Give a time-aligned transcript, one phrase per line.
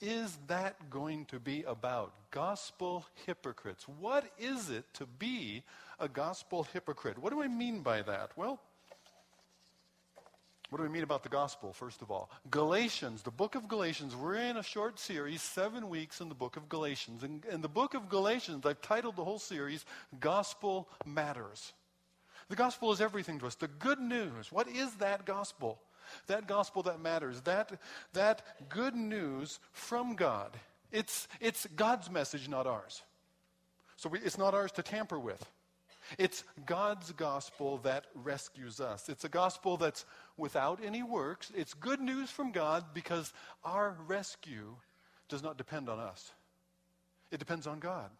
[0.00, 2.12] is that going to be about?
[2.30, 3.86] Gospel hypocrites.
[3.98, 5.62] What is it to be
[5.98, 7.18] a gospel hypocrite?
[7.18, 8.30] What do I mean by that?
[8.36, 8.60] Well,
[10.70, 12.30] what do we mean about the gospel, first of all?
[12.50, 14.14] Galatians, the book of Galatians.
[14.14, 17.24] We're in a short series, seven weeks in the book of Galatians.
[17.24, 19.84] In, in the book of Galatians, I've titled the whole series,
[20.20, 21.72] Gospel Matters.
[22.48, 23.56] The gospel is everything to us.
[23.56, 24.52] The good news.
[24.52, 25.80] What is that gospel?
[26.26, 27.40] That gospel that matters.
[27.42, 27.72] That,
[28.12, 30.56] that good news from God.
[30.92, 33.02] It's, it's God's message, not ours.
[33.96, 35.44] So we, it's not ours to tamper with.
[36.18, 39.08] It's God's gospel that rescues us.
[39.08, 40.04] It's a gospel that's
[40.36, 41.52] without any works.
[41.54, 43.32] It's good news from God because
[43.64, 44.74] our rescue
[45.28, 46.32] does not depend on us,
[47.30, 48.10] it depends on God.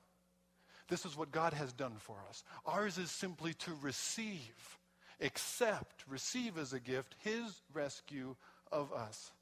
[0.88, 2.42] This is what God has done for us.
[2.66, 4.78] Ours is simply to receive,
[5.20, 8.36] accept, receive as a gift His rescue
[8.72, 9.32] of us.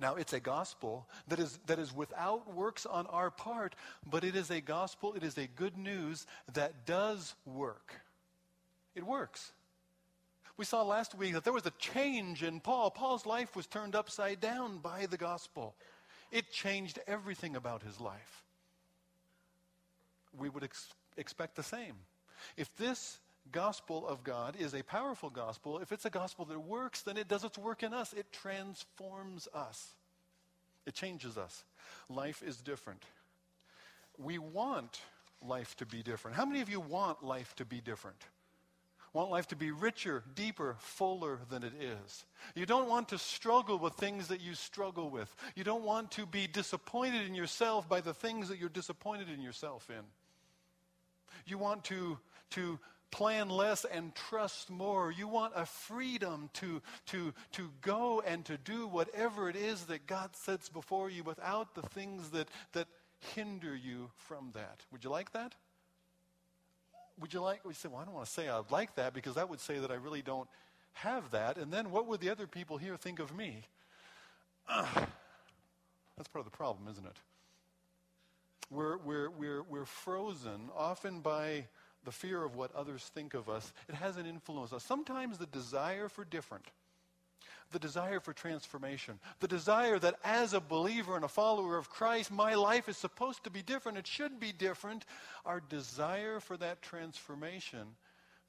[0.00, 3.74] Now, it's a gospel that is, that is without works on our part,
[4.08, 7.94] but it is a gospel, it is a good news that does work.
[8.94, 9.52] It works.
[10.56, 12.90] We saw last week that there was a change in Paul.
[12.90, 15.74] Paul's life was turned upside down by the gospel,
[16.30, 18.44] it changed everything about his life.
[20.38, 21.94] We would ex- expect the same.
[22.56, 23.18] If this
[23.52, 27.28] gospel of God is a powerful gospel, if it's a gospel that works, then it
[27.28, 28.12] does its work in us.
[28.12, 29.94] It transforms us,
[30.86, 31.64] it changes us.
[32.08, 33.02] Life is different.
[34.18, 35.00] We want
[35.40, 36.36] life to be different.
[36.36, 38.16] How many of you want life to be different?
[39.12, 42.26] Want life to be richer, deeper, fuller than it is.
[42.54, 45.34] You don't want to struggle with things that you struggle with.
[45.54, 49.40] You don't want to be disappointed in yourself by the things that you're disappointed in
[49.40, 50.04] yourself in.
[51.46, 52.18] You want to,
[52.50, 52.78] to
[53.10, 55.10] plan less and trust more.
[55.10, 60.06] You want a freedom to, to, to go and to do whatever it is that
[60.06, 62.88] God sets before you without the things that, that
[63.34, 64.84] hinder you from that.
[64.92, 65.54] Would you like that?
[67.20, 69.34] Would you like, we say, well, I don't want to say I'd like that because
[69.34, 70.48] that would say that I really don't
[70.92, 71.56] have that.
[71.56, 73.62] And then what would the other people here think of me?
[74.68, 77.16] That's part of the problem, isn't it?
[78.70, 81.66] We're, we're, we're, we're frozen often by
[82.04, 84.84] the fear of what others think of us, it has an influence on us.
[84.84, 86.64] Sometimes the desire for different,
[87.72, 92.30] the desire for transformation, the desire that as a believer and a follower of Christ,
[92.30, 95.04] my life is supposed to be different, it should be different,
[95.44, 97.86] our desire for that transformation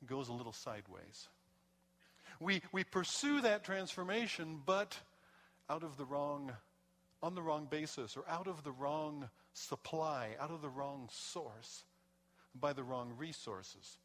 [0.06, 1.28] goes a little sideways.
[2.40, 4.98] We, we pursue that transformation, but
[5.70, 6.54] out of the wrong,
[7.22, 11.84] on the wrong basis, or out of the wrong supply, out of the wrong source
[12.56, 13.98] by the wrong resources.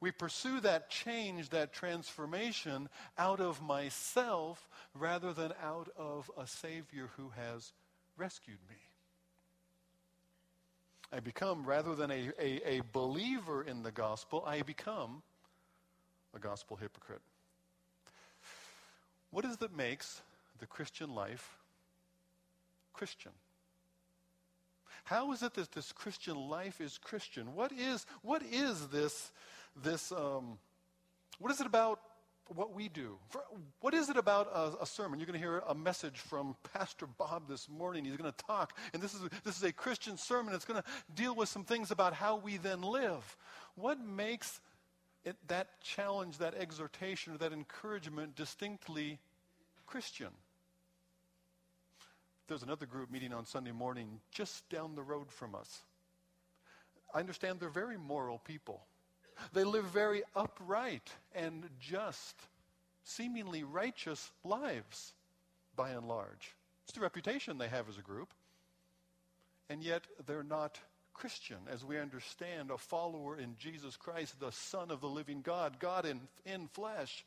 [0.00, 7.08] We pursue that change, that transformation out of myself rather than out of a Savior
[7.16, 7.72] who has
[8.16, 8.76] rescued me.
[11.12, 15.22] I become, rather than a, a, a believer in the gospel, I become
[16.34, 17.22] a gospel hypocrite.
[19.30, 20.20] What is that makes
[20.58, 21.58] the Christian life
[22.92, 23.32] Christian?
[25.06, 27.54] How is it that this Christian life is Christian?
[27.54, 29.30] What is, what is this,
[29.80, 30.58] this um,
[31.38, 32.00] what is it about
[32.48, 33.16] what we do?
[33.28, 33.40] For,
[33.80, 35.20] what is it about a, a, sermon?
[35.20, 38.04] You're going to hear a message from Pastor Bob this morning.
[38.04, 40.52] He's going to talk, and this is, this is a Christian sermon.
[40.54, 43.36] It's going to deal with some things about how we then live.
[43.76, 44.60] What makes
[45.24, 49.20] it, that challenge, that exhortation, or that encouragement distinctly
[49.86, 50.30] Christian?
[52.48, 55.82] There's another group meeting on Sunday morning just down the road from us.
[57.14, 58.84] I understand they're very moral people.
[59.52, 62.36] They live very upright and just,
[63.04, 65.12] seemingly righteous lives,
[65.74, 66.54] by and large.
[66.84, 68.32] It's the reputation they have as a group.
[69.68, 70.78] And yet they're not
[71.12, 75.80] Christian as we understand a follower in Jesus Christ, the Son of the living God,
[75.80, 77.24] God in, in flesh.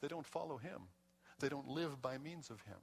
[0.00, 0.82] They don't follow him,
[1.38, 2.78] they don't live by means of him.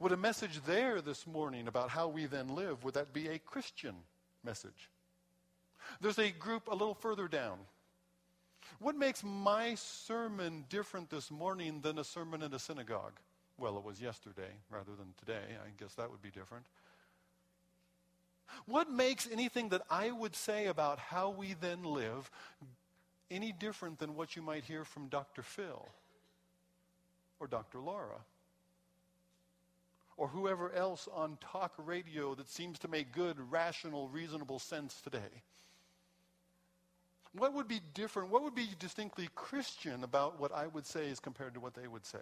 [0.00, 3.38] Would a message there this morning about how we then live, would that be a
[3.38, 3.94] Christian
[4.44, 4.90] message?
[6.00, 7.58] There's a group a little further down.
[8.78, 13.14] What makes my sermon different this morning than a sermon in a synagogue?
[13.58, 15.56] Well, it was yesterday rather than today.
[15.64, 16.64] I guess that would be different.
[18.66, 22.30] What makes anything that I would say about how we then live
[23.30, 25.42] any different than what you might hear from Dr.
[25.42, 25.86] Phil
[27.40, 27.78] or Dr.
[27.78, 28.20] Laura?
[30.18, 35.42] Or whoever else on talk radio that seems to make good, rational, reasonable sense today?
[37.32, 38.30] What would be different?
[38.30, 41.86] What would be distinctly Christian about what I would say as compared to what they
[41.86, 42.18] would say?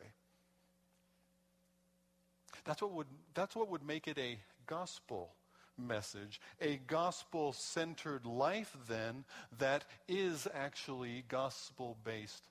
[2.64, 5.30] That's what would, that's what would make it a gospel
[5.78, 9.24] message, a gospel centered life, then,
[9.58, 12.42] that is actually gospel based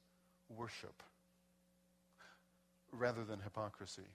[0.50, 1.04] worship
[2.92, 4.08] rather than hypocrisy.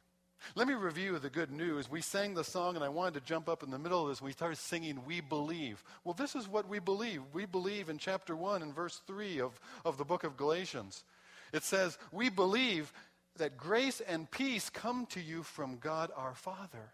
[0.54, 1.90] Let me review the good news.
[1.90, 4.22] We sang the song, and I wanted to jump up in the middle of this.
[4.22, 5.82] We started singing, We Believe.
[6.04, 7.22] Well, this is what we believe.
[7.32, 11.04] We believe in chapter 1 and verse 3 of, of the book of Galatians.
[11.52, 12.92] It says, We believe
[13.37, 16.93] that grace and peace come to you from God our Father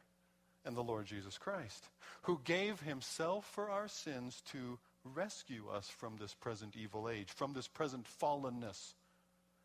[0.64, 1.88] and the Lord Jesus Christ,
[2.22, 7.52] who gave himself for our sins to rescue us from this present evil age, from
[7.52, 8.94] this present fallenness.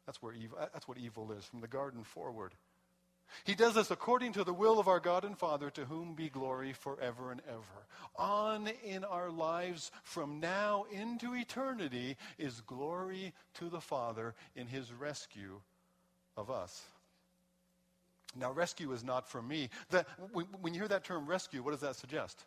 [0.06, 2.54] That's, where evil, that's what evil is, from the garden forward.
[3.44, 6.30] He does this according to the will of our God and Father, to whom be
[6.30, 7.86] glory forever and ever.
[8.16, 14.92] On in our lives from now into eternity is glory to the Father in his
[14.94, 15.62] rescue
[16.38, 16.84] of us.
[18.36, 19.70] Now, rescue is not for me.
[19.90, 22.46] That, when you hear that term rescue, what does that suggest?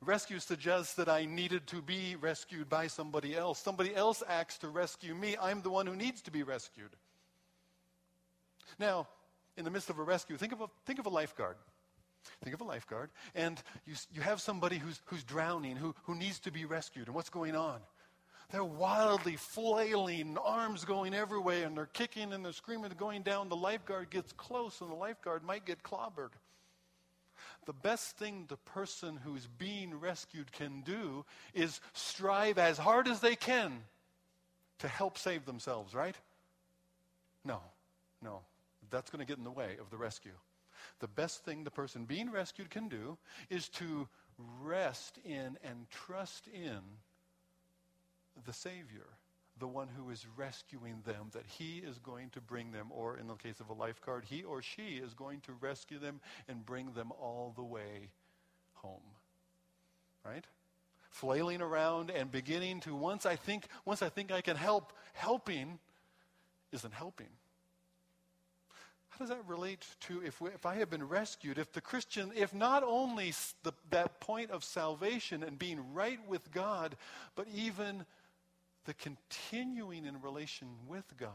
[0.00, 3.58] Rescue suggests that I needed to be rescued by somebody else.
[3.58, 5.36] Somebody else acts to rescue me.
[5.40, 6.90] I'm the one who needs to be rescued.
[8.78, 9.08] Now,
[9.56, 11.56] in the midst of a rescue, think of a, think of a lifeguard.
[12.42, 16.40] Think of a lifeguard, and you, you have somebody who's, who's drowning, who, who needs
[16.40, 17.06] to be rescued.
[17.06, 17.78] And what's going on?
[18.50, 23.48] They're wildly flailing, arms going everywhere, and they're kicking and they're screaming, they're going down.
[23.48, 26.30] The lifeguard gets close, and the lifeguard might get clobbered.
[27.66, 31.24] The best thing the person who's being rescued can do
[31.54, 33.82] is strive as hard as they can
[34.78, 36.14] to help save themselves, right?
[37.44, 37.60] No,
[38.22, 38.42] no.
[38.90, 40.32] That's going to get in the way of the rescue.
[41.00, 43.18] The best thing the person being rescued can do
[43.50, 44.08] is to
[44.62, 46.80] rest in and trust in
[48.44, 49.06] the Savior,
[49.58, 53.26] the one who is rescuing them, that he is going to bring them, or in
[53.26, 56.92] the case of a lifeguard, he or she is going to rescue them and bring
[56.92, 58.10] them all the way
[58.74, 59.00] home.
[60.24, 60.44] Right?
[61.08, 65.78] Flailing around and beginning to once I think once I think I can help, helping
[66.72, 67.28] isn't helping.
[69.16, 72.32] How does that relate to if, we, if I have been rescued, if the Christian,
[72.36, 73.32] if not only
[73.62, 76.96] the, that point of salvation and being right with God,
[77.34, 78.04] but even
[78.84, 81.30] the continuing in relation with God,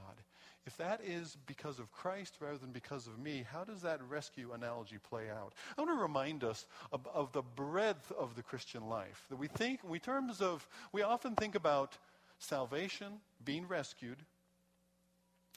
[0.67, 4.51] if that is because of Christ rather than because of me, how does that rescue
[4.53, 5.53] analogy play out?
[5.75, 9.25] I want to remind us of, of the breadth of the Christian life.
[9.31, 11.97] That we think, we terms of, we often think about
[12.37, 13.13] salvation,
[13.43, 14.17] being rescued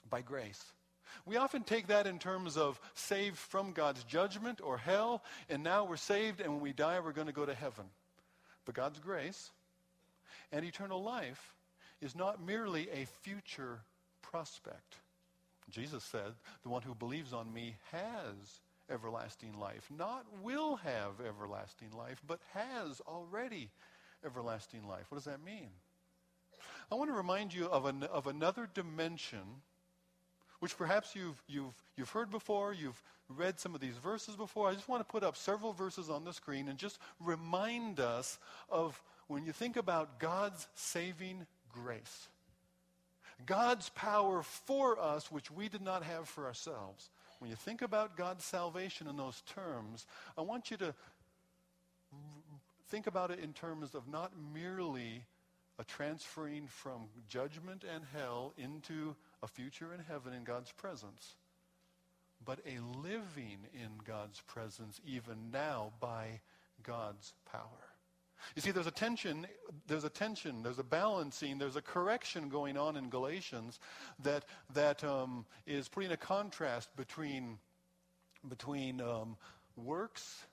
[0.08, 0.72] by grace.
[1.26, 5.84] We often take that in terms of saved from God's judgment or hell, and now
[5.84, 7.86] we're saved, and when we die, we're going to go to heaven.
[8.64, 9.50] But God's grace
[10.52, 11.54] and eternal life
[12.00, 13.80] is not merely a future
[14.22, 14.96] prospect.
[15.70, 18.60] Jesus said, The one who believes on me has
[18.90, 19.88] everlasting life.
[19.96, 23.70] Not will have everlasting life, but has already
[24.24, 25.06] everlasting life.
[25.08, 25.70] What does that mean?
[26.90, 29.62] I want to remind you of, an, of another dimension
[30.64, 34.66] which perhaps you've, you've, you've heard before, you've read some of these verses before.
[34.66, 38.38] I just want to put up several verses on the screen and just remind us
[38.70, 42.28] of when you think about God's saving grace.
[43.44, 47.10] God's power for us, which we did not have for ourselves.
[47.40, 50.06] When you think about God's salvation in those terms,
[50.38, 50.94] I want you to
[52.88, 55.24] think about it in terms of not merely
[55.78, 61.36] a transferring from judgment and hell into a future in heaven in God's presence,
[62.44, 66.40] but a living in God's presence even now by
[66.82, 67.60] God's power.
[68.56, 69.46] You see, there's a tension,
[69.86, 73.78] there's a tension, there's a balancing, there's a correction going on in Galatians
[74.22, 77.58] that, that um, is putting a contrast between,
[78.48, 79.36] between um,
[79.76, 80.44] works,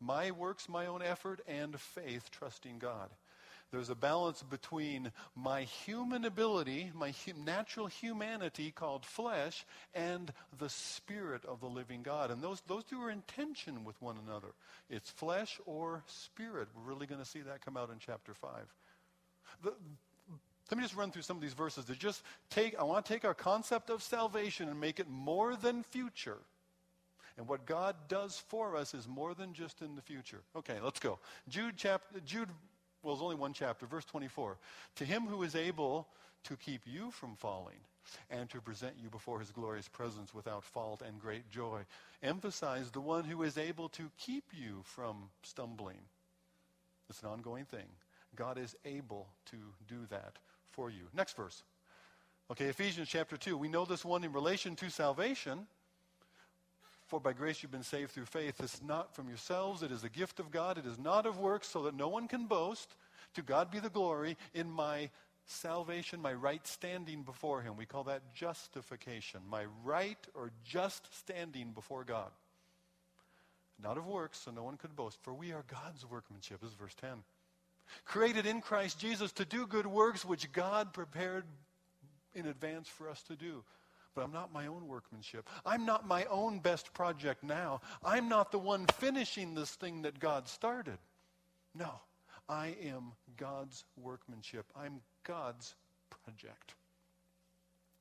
[0.00, 3.10] my works, my own effort, and faith, trusting God.
[3.70, 7.12] There's a balance between my human ability, my
[7.44, 12.30] natural humanity called flesh, and the spirit of the living God.
[12.30, 14.48] And those, those two are in tension with one another.
[14.88, 16.68] It's flesh or spirit.
[16.74, 18.50] We're really going to see that come out in chapter 5.
[19.64, 19.74] The,
[20.70, 23.12] let me just run through some of these verses to just take, I want to
[23.12, 26.38] take our concept of salvation and make it more than future.
[27.38, 30.40] And what God does for us is more than just in the future.
[30.56, 31.20] Okay, let's go.
[31.48, 32.48] Jude chapter Jude
[33.02, 34.56] well, there's only one chapter, verse 24.
[34.96, 36.06] To him who is able
[36.44, 37.76] to keep you from falling
[38.30, 41.80] and to present you before his glorious presence without fault and great joy.
[42.22, 45.98] Emphasize the one who is able to keep you from stumbling.
[47.10, 47.86] It's an ongoing thing.
[48.36, 50.38] God is able to do that
[50.70, 51.08] for you.
[51.14, 51.62] Next verse.
[52.50, 53.56] Okay, Ephesians chapter 2.
[53.56, 55.66] We know this one in relation to salvation.
[57.08, 58.60] For by grace you've been saved through faith.
[58.60, 60.78] It's not from yourselves, it is a gift of God.
[60.78, 62.94] It is not of works, so that no one can boast.
[63.34, 65.10] To God be the glory in my
[65.46, 67.76] salvation, my right standing before Him.
[67.76, 69.40] We call that justification.
[69.48, 72.30] My right or just standing before God.
[73.82, 75.18] Not of works, so no one could boast.
[75.22, 76.60] For we are God's workmanship.
[76.60, 77.10] This is verse 10.
[78.04, 81.44] Created in Christ Jesus to do good works which God prepared
[82.34, 83.62] in advance for us to do.
[84.14, 85.48] But I'm not my own workmanship.
[85.64, 87.80] I'm not my own best project now.
[88.04, 90.98] I'm not the one finishing this thing that God started.
[91.74, 91.90] No,
[92.48, 94.66] I am God's workmanship.
[94.74, 95.74] I'm God's
[96.10, 96.74] project.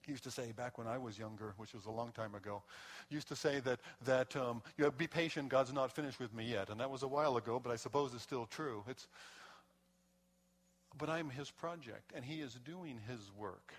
[0.08, 2.64] He used to say back when I was younger, which was a long time ago,
[3.10, 6.46] used to say that, that um, you know, be patient, God's not finished with me
[6.46, 6.70] yet.
[6.70, 8.86] And that was a while ago, but I suppose it's still true.
[8.88, 9.06] It's,
[10.98, 13.74] but I'm his project, and he is doing his work.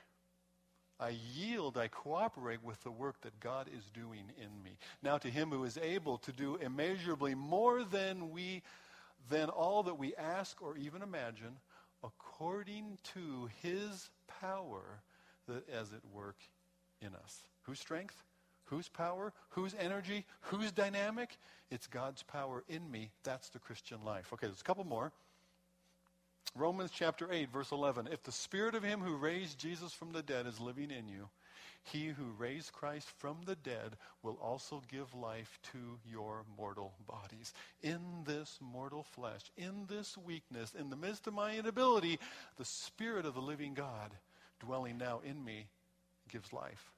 [1.00, 4.76] I yield, I cooperate with the work that God is doing in me.
[5.02, 8.62] Now to him who is able to do immeasurably more than we
[9.30, 11.58] than all that we ask or even imagine,
[12.02, 15.02] according to his power
[15.46, 16.36] that is at work
[17.02, 17.42] in us.
[17.62, 18.22] Whose strength?
[18.64, 19.32] Whose power?
[19.50, 20.24] Whose energy?
[20.42, 21.36] Whose dynamic?
[21.70, 23.10] It's God's power in me.
[23.22, 24.32] That's the Christian life.
[24.32, 25.12] Okay, there's a couple more.
[26.54, 28.08] Romans chapter 8, verse 11.
[28.10, 31.28] If the spirit of him who raised Jesus from the dead is living in you,
[31.84, 37.54] he who raised Christ from the dead will also give life to your mortal bodies.
[37.82, 42.18] In this mortal flesh, in this weakness, in the midst of my inability,
[42.56, 44.12] the Spirit of the living God
[44.60, 45.66] dwelling now in me
[46.28, 46.90] gives life.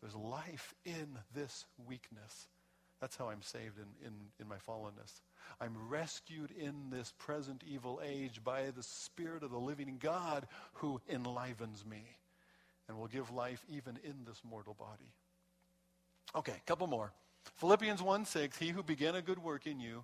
[0.00, 2.48] There's life in this weakness.
[3.04, 5.20] That's how I'm saved in, in, in my fallenness.
[5.60, 11.02] I'm rescued in this present evil age by the Spirit of the living God who
[11.06, 12.02] enlivens me
[12.88, 15.12] and will give life even in this mortal body.
[16.34, 17.12] Okay, a couple more.
[17.56, 20.02] Philippians 1 6, he who began a good work in you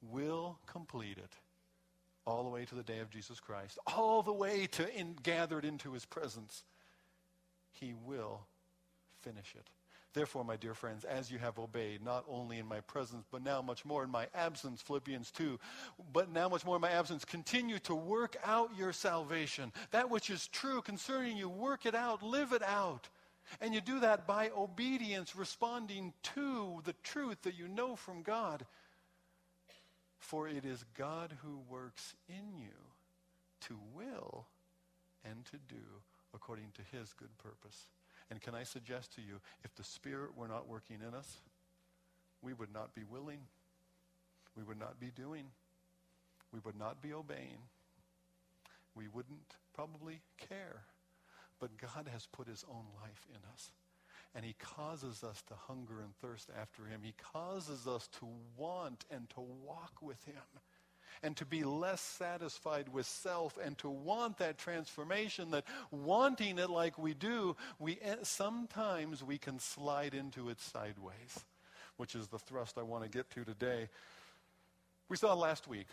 [0.00, 1.32] will complete it
[2.28, 5.64] all the way to the day of Jesus Christ, all the way to in, gathered
[5.64, 6.62] into his presence.
[7.72, 8.42] He will
[9.20, 9.68] finish it.
[10.12, 13.62] Therefore, my dear friends, as you have obeyed, not only in my presence, but now
[13.62, 15.58] much more in my absence, Philippians 2,
[16.12, 19.72] but now much more in my absence, continue to work out your salvation.
[19.92, 23.08] That which is true concerning you, work it out, live it out.
[23.60, 28.66] And you do that by obedience, responding to the truth that you know from God.
[30.18, 32.68] For it is God who works in you
[33.62, 34.46] to will
[35.24, 35.82] and to do
[36.34, 37.86] according to his good purpose.
[38.30, 41.40] And can I suggest to you, if the Spirit were not working in us,
[42.42, 43.40] we would not be willing.
[44.56, 45.46] We would not be doing.
[46.52, 47.58] We would not be obeying.
[48.94, 50.82] We wouldn't probably care.
[51.58, 53.72] But God has put his own life in us.
[54.34, 57.00] And he causes us to hunger and thirst after him.
[57.02, 60.34] He causes us to want and to walk with him
[61.22, 66.70] and to be less satisfied with self and to want that transformation that wanting it
[66.70, 71.44] like we do we eh, sometimes we can slide into it sideways
[71.96, 73.88] which is the thrust i want to get to today.
[75.08, 75.88] We saw last week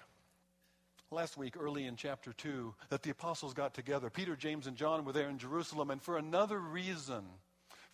[1.09, 4.09] last week early in chapter 2 that the apostles got together.
[4.09, 7.23] Peter james and john were there in jerusalem and for another reason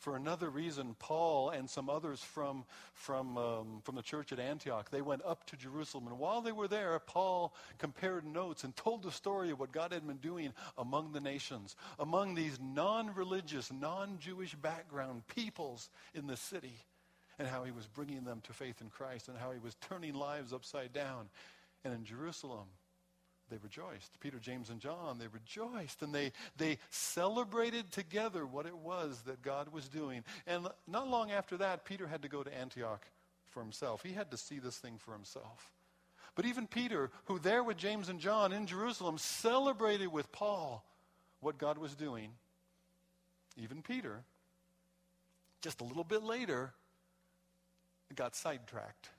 [0.03, 4.89] for another reason, Paul and some others from, from, um, from the church at Antioch,
[4.91, 6.07] they went up to Jerusalem.
[6.07, 9.93] And while they were there, Paul compared notes and told the story of what God
[9.93, 16.75] had been doing among the nations, among these non-religious, non-Jewish background peoples in the city,
[17.39, 20.15] and how he was bringing them to faith in Christ and how he was turning
[20.15, 21.29] lives upside down.
[21.86, 22.67] And in Jerusalem,
[23.53, 24.19] they rejoiced.
[24.19, 29.43] Peter, James, and John, they rejoiced and they, they celebrated together what it was that
[29.43, 30.24] God was doing.
[30.48, 33.05] And not long after that, Peter had to go to Antioch
[33.51, 34.01] for himself.
[34.01, 35.72] He had to see this thing for himself.
[36.33, 40.83] But even Peter, who there with James and John in Jerusalem celebrated with Paul
[41.39, 42.31] what God was doing,
[43.55, 44.24] even Peter,
[45.62, 46.74] just a little bit later,
[48.15, 49.10] got sidetracked.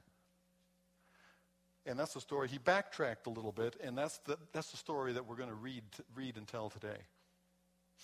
[1.86, 2.48] And that's the story.
[2.48, 5.54] He backtracked a little bit, and that's the, that's the story that we're going to
[5.54, 6.98] read, read and tell today.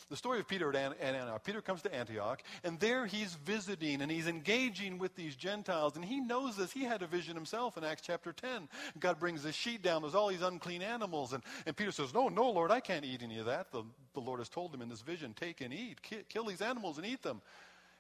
[0.09, 1.45] The story of Peter at Antioch.
[1.45, 5.95] Peter comes to Antioch, and there he's visiting and he's engaging with these Gentiles.
[5.97, 6.73] And he knows this.
[6.73, 8.69] He had a vision himself in Acts chapter 10.
[8.99, 10.03] God brings the sheet down.
[10.03, 11.33] There's all these unclean animals.
[11.33, 13.73] And, and Peter says, No, no, Lord, I can't eat any of that.
[13.73, 13.83] The,
[14.15, 15.99] the Lord has told him in this vision, Take and eat.
[16.29, 17.43] Kill these animals and eat them.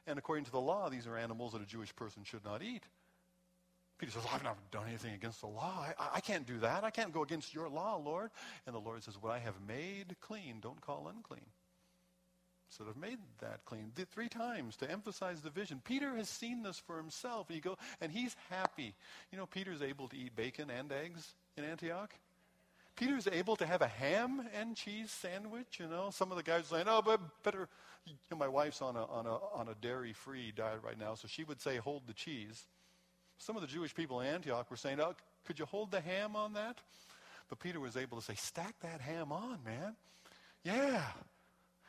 [0.06, 2.84] And according to the law, these are animals that a Jewish person should not eat.
[4.00, 5.84] Peter says, I've never done anything against the law.
[5.98, 6.84] I, I can't do that.
[6.84, 8.30] I can't go against your law, Lord.
[8.66, 11.44] And the Lord says, What I have made clean, don't call unclean.
[12.78, 13.92] that have made that clean.
[14.10, 15.82] Three times to emphasize the vision.
[15.84, 17.48] Peter has seen this for himself.
[17.50, 18.94] He go, and he's happy.
[19.30, 22.14] You know, Peter's able to eat bacon and eggs in Antioch.
[22.96, 25.78] Peter's able to have a ham and cheese sandwich.
[25.78, 27.68] You know, some of the guys are saying, "Oh, but better."
[28.06, 31.28] You know, my wife's on a on a on a dairy-free diet right now, so
[31.28, 32.66] she would say, "Hold the cheese."
[33.40, 36.36] Some of the Jewish people in Antioch were saying, "Oh, could you hold the ham
[36.36, 36.78] on that?"
[37.48, 39.96] But Peter was able to say, "Stack that ham on, man."
[40.62, 41.02] Yeah,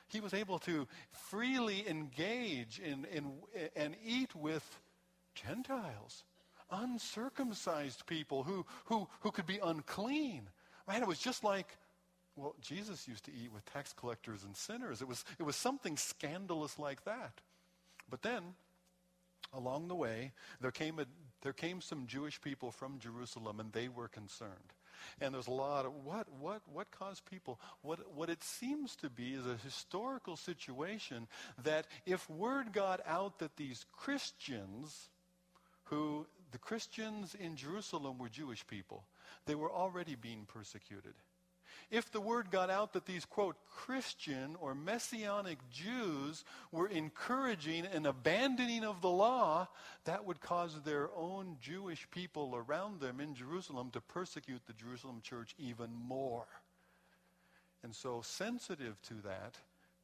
[0.07, 3.33] he was able to freely engage in, in,
[3.75, 4.79] and eat with
[5.35, 6.23] Gentiles,
[6.69, 10.49] uncircumcised people who, who, who could be unclean.
[10.87, 11.77] Man, it was just like,
[12.35, 15.01] well, Jesus used to eat with tax collectors and sinners.
[15.01, 17.33] It was, it was something scandalous like that.
[18.09, 18.55] But then,
[19.53, 21.05] along the way, there came, a,
[21.41, 24.73] there came some Jewish people from Jerusalem, and they were concerned.
[25.19, 27.59] And there's a lot of what, what, what caused people?
[27.81, 31.27] What, what it seems to be is a historical situation
[31.63, 35.09] that if word got out that these Christians,
[35.85, 39.03] who the Christians in Jerusalem were Jewish people,
[39.45, 41.13] they were already being persecuted
[41.91, 48.05] if the word got out that these, quote, Christian or Messianic Jews were encouraging an
[48.05, 49.67] abandoning of the law,
[50.05, 55.19] that would cause their own Jewish people around them in Jerusalem to persecute the Jerusalem
[55.21, 56.47] church even more.
[57.83, 59.57] And so, sensitive to that,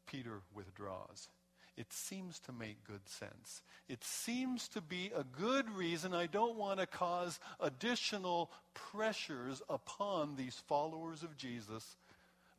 [0.08, 1.29] Peter withdraws.
[1.77, 3.62] It seems to make good sense.
[3.88, 10.36] It seems to be a good reason I don't want to cause additional pressures upon
[10.36, 11.96] these followers of Jesus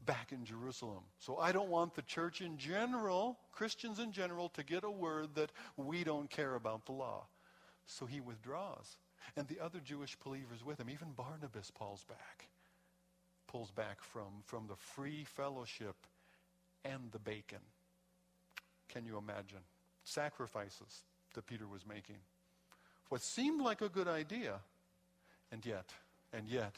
[0.06, 1.02] back in Jerusalem.
[1.18, 5.34] So I don't want the church in general, Christians in general, to get a word
[5.34, 7.26] that we don't care about the law.
[7.86, 8.96] So he withdraws.
[9.36, 12.48] And the other Jewish believers with him, even Barnabas pulls back,
[13.48, 15.96] pulls back from, from the free fellowship
[16.84, 17.58] and the bacon.
[18.88, 19.60] Can you imagine?
[20.04, 21.04] Sacrifices
[21.34, 22.16] that Peter was making.
[23.08, 24.60] What seemed like a good idea,
[25.52, 25.92] and yet,
[26.32, 26.74] and yet,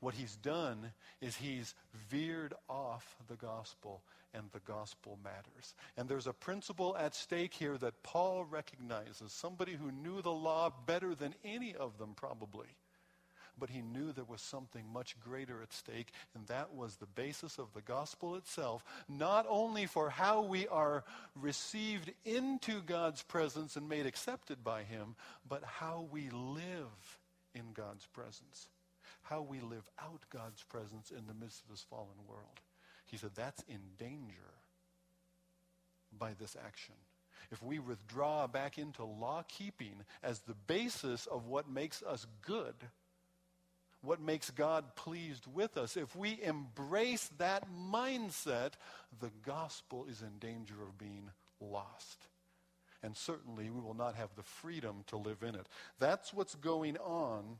[0.00, 1.74] what he's done is he's
[2.10, 5.74] veered off the gospel, and the gospel matters.
[5.96, 10.72] And there's a principle at stake here that Paul recognizes, somebody who knew the law
[10.86, 12.68] better than any of them, probably
[13.60, 17.58] but he knew there was something much greater at stake, and that was the basis
[17.58, 21.04] of the gospel itself, not only for how we are
[21.40, 25.14] received into God's presence and made accepted by him,
[25.48, 27.18] but how we live
[27.54, 28.68] in God's presence,
[29.22, 32.60] how we live out God's presence in the midst of this fallen world.
[33.06, 34.54] He said that's in danger
[36.18, 36.94] by this action
[37.50, 42.74] if we withdraw back into law keeping as the basis of what makes us good,
[44.02, 45.96] what makes God pleased with us.
[45.96, 48.72] If we embrace that mindset,
[49.20, 52.26] the gospel is in danger of being lost.
[53.02, 55.66] And certainly we will not have the freedom to live in it.
[55.98, 57.58] That's what's going on.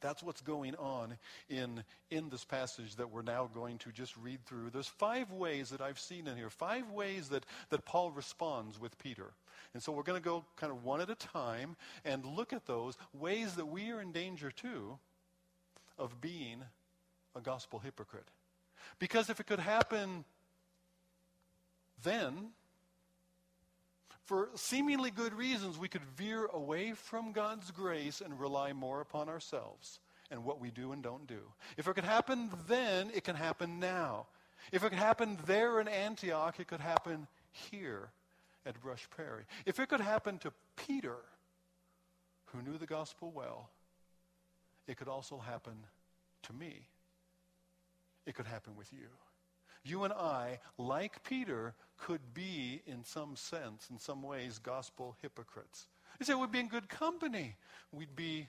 [0.00, 1.16] That's what's going on
[1.48, 4.68] in, in this passage that we're now going to just read through.
[4.70, 8.98] There's five ways that I've seen in here, five ways that, that Paul responds with
[8.98, 9.32] Peter.
[9.72, 12.66] And so we're going to go kind of one at a time and look at
[12.66, 14.98] those ways that we are in danger too
[15.98, 16.62] of being
[17.36, 18.28] a gospel hypocrite.
[18.98, 20.24] Because if it could happen
[22.02, 22.50] then,
[24.24, 29.28] for seemingly good reasons, we could veer away from God's grace and rely more upon
[29.28, 31.40] ourselves and what we do and don't do.
[31.76, 34.26] If it could happen then, it can happen now.
[34.72, 38.10] If it could happen there in Antioch, it could happen here
[38.64, 39.44] at Brush Prairie.
[39.66, 41.16] If it could happen to Peter,
[42.46, 43.68] who knew the gospel well,
[44.86, 45.74] it could also happen
[46.42, 46.88] to me.
[48.26, 49.08] It could happen with you.
[49.84, 55.86] You and I, like Peter, could be, in some sense, in some ways, gospel hypocrites.
[56.18, 57.56] You say we'd be in good company.
[57.92, 58.48] We'd be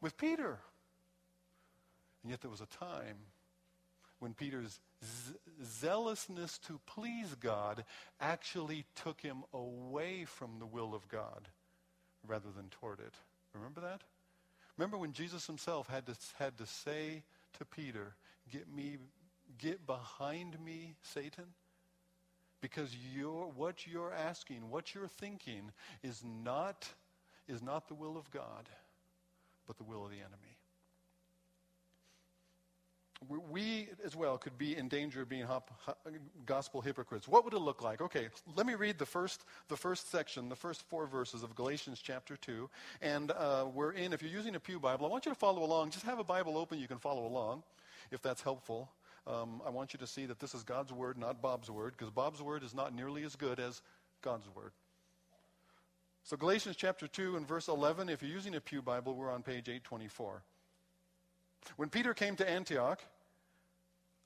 [0.00, 0.58] with Peter.
[2.22, 3.16] And yet there was a time
[4.18, 7.84] when Peter's z- zealousness to please God
[8.20, 11.48] actually took him away from the will of God
[12.26, 13.14] rather than toward it.
[13.54, 14.02] Remember that?
[14.76, 17.22] Remember when Jesus himself had to, had to say
[17.58, 18.14] to Peter,
[18.50, 18.96] get me,
[19.58, 21.44] get behind me, Satan?
[22.60, 26.88] Because you're, what you're asking, what you're thinking is not,
[27.48, 28.68] is not the will of God,
[29.66, 30.56] but the will of the enemy
[33.28, 35.70] we as well could be in danger of being hop,
[36.44, 37.26] gospel hypocrites.
[37.26, 38.02] What would it look like?
[38.02, 41.98] Okay, let me read the first, the first section, the first four verses of Galatians
[42.02, 42.68] chapter 2.
[43.00, 45.64] And uh, we're in, if you're using a Pew Bible, I want you to follow
[45.64, 45.92] along.
[45.92, 47.62] Just have a Bible open, you can follow along
[48.10, 48.90] if that's helpful.
[49.26, 52.10] um, I want you to see that this is God's word, not Bob's word, because
[52.10, 53.80] Bob's word is not nearly as good as
[54.20, 54.72] God's word.
[56.22, 59.42] So, Galatians chapter 2 and verse 11, if you're using a Pew Bible, we're on
[59.42, 60.42] page 824.
[61.76, 63.02] When Peter came to Antioch,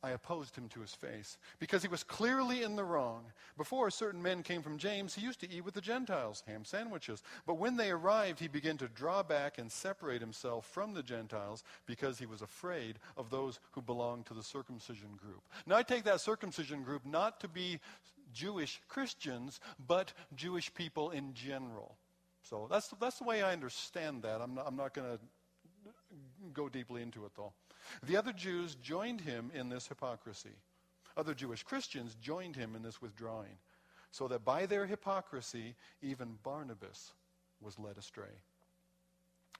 [0.03, 3.25] I opposed him to his face because he was clearly in the wrong.
[3.57, 7.23] Before certain men came from James, he used to eat with the Gentiles, ham sandwiches.
[7.47, 11.65] But when they arrived, he began to draw back and separate himself from the Gentiles
[11.87, 15.43] because he was afraid of those who belonged to the circumcision group.
[15.67, 17.81] Now, I take that circumcision group not to be
[18.33, 21.97] Jewish Christians, but Jewish people in general.
[22.43, 24.41] So that's, that's the way I understand that.
[24.41, 25.19] I'm not, I'm not going to
[26.53, 27.53] go deeply into it, though.
[28.03, 30.57] The other Jews joined him in this hypocrisy.
[31.17, 33.59] Other Jewish Christians joined him in this withdrawing,
[34.11, 37.13] so that by their hypocrisy, even Barnabas
[37.61, 38.25] was led astray.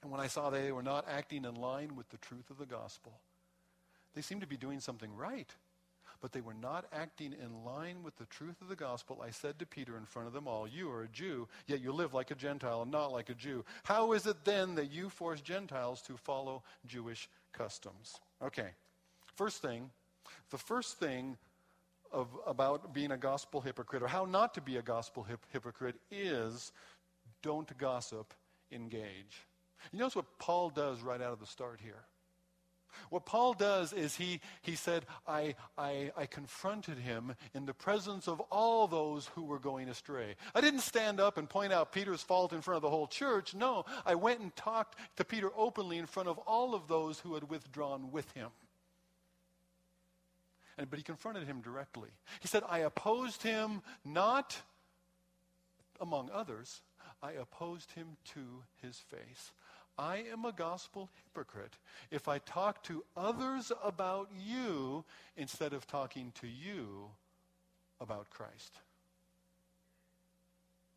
[0.03, 2.67] And when I saw they were not acting in line with the truth of the
[2.67, 3.21] gospel,
[4.15, 5.51] they seemed to be doing something right,
[6.21, 9.23] but they were not acting in line with the truth of the gospel.
[9.25, 11.93] I said to Peter in front of them all, You are a Jew, yet you
[11.93, 13.65] live like a Gentile and not like a Jew.
[13.85, 18.21] How is it then that you force Gentiles to follow Jewish customs.
[18.43, 18.69] Okay,
[19.35, 19.91] first thing,
[20.51, 21.37] the first thing
[22.13, 25.97] of, about being a gospel hypocrite or how not to be a gospel hip, hypocrite
[26.11, 26.73] is
[27.43, 28.35] don't gossip,
[28.73, 29.47] engage.
[29.93, 32.05] You notice what Paul does right out of the start here.
[33.11, 38.29] What Paul does is he, he said, I, I, I confronted him in the presence
[38.29, 40.35] of all those who were going astray.
[40.55, 43.55] I didn't stand up and point out Peter's fault in front of the whole church.
[43.55, 47.35] No, I went and talked to Peter openly in front of all of those who
[47.35, 48.49] had withdrawn with him.
[50.79, 52.11] And, but he confronted him directly.
[52.41, 54.61] He said, I opposed him not
[56.01, 56.83] among others,
[57.23, 59.53] I opposed him to his face.
[59.99, 61.77] I am a gospel hypocrite
[62.11, 65.05] if I talk to others about you
[65.37, 67.09] instead of talking to you
[68.01, 68.79] about Christ.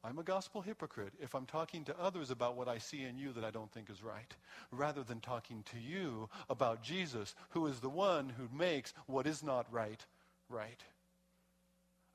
[0.04, 3.34] I'm a gospel hypocrite if I'm talking to others about what I see in you
[3.34, 4.34] that I don't think is right,
[4.72, 9.44] rather than talking to you about Jesus, who is the one who makes what is
[9.44, 10.06] not right,
[10.50, 10.82] right.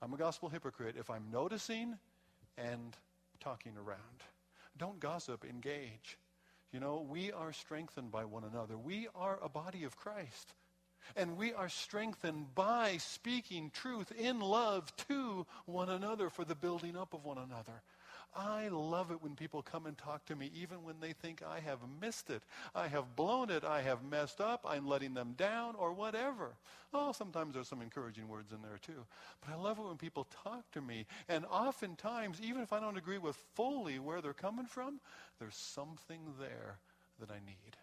[0.00, 1.96] I'm a gospel hypocrite if I'm noticing
[2.56, 2.96] and
[3.40, 3.98] talking around.
[4.78, 6.16] Don't gossip, engage.
[6.74, 8.76] You know, we are strengthened by one another.
[8.76, 10.54] We are a body of Christ.
[11.14, 16.96] And we are strengthened by speaking truth in love to one another for the building
[16.96, 17.80] up of one another.
[18.36, 21.60] I love it when people come and talk to me, even when they think I
[21.60, 22.42] have missed it.
[22.74, 23.64] I have blown it.
[23.64, 24.64] I have messed up.
[24.68, 26.50] I'm letting them down or whatever.
[26.92, 29.04] Oh, sometimes there's some encouraging words in there too.
[29.40, 31.06] But I love it when people talk to me.
[31.28, 35.00] And oftentimes, even if I don't agree with fully where they're coming from,
[35.38, 36.78] there's something there
[37.20, 37.76] that I need.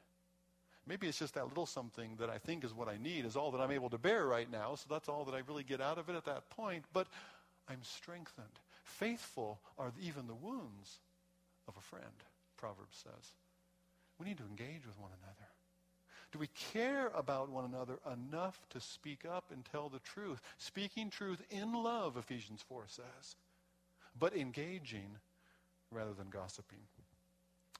[0.87, 3.51] Maybe it's just that little something that I think is what I need, is all
[3.51, 4.75] that I'm able to bear right now.
[4.75, 6.83] So that's all that I really get out of it at that point.
[6.91, 7.07] But
[7.69, 8.47] I'm strengthened.
[8.97, 10.99] Faithful are even the wounds
[11.67, 12.05] of a friend,
[12.57, 13.31] Proverbs says.
[14.19, 15.47] We need to engage with one another.
[16.31, 20.41] Do we care about one another enough to speak up and tell the truth?
[20.57, 23.35] Speaking truth in love, Ephesians 4 says,
[24.17, 25.17] but engaging
[25.91, 26.79] rather than gossiping.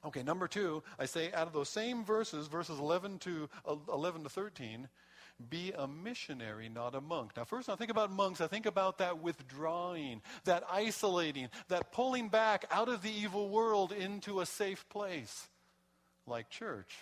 [0.04, 4.24] Okay, number two, I say out of those same verses, verses 11 to, uh, 11
[4.24, 4.88] to 13,
[5.48, 7.32] be a missionary, not a monk.
[7.36, 12.28] Now, first, I think about monks, I think about that withdrawing, that isolating, that pulling
[12.28, 15.48] back out of the evil world into a safe place,
[16.26, 16.94] like church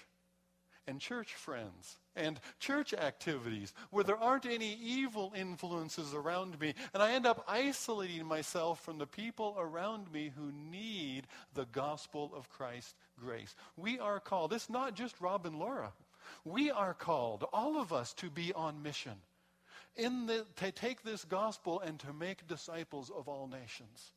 [0.86, 6.74] and church friends and church activities where there aren't any evil influences around me.
[6.92, 12.32] And I end up isolating myself from the people around me who need the gospel
[12.34, 13.54] of Christ's grace.
[13.76, 15.92] We are called, it's not just Rob and Laura.
[16.44, 19.14] We are called, all of us, to be on mission.
[19.96, 24.12] In the, to take this gospel and to make disciples of all nations.